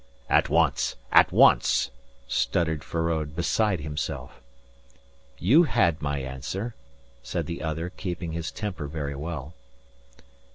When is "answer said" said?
6.17-7.45